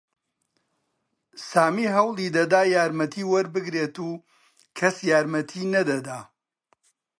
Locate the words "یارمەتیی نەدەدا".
5.11-6.19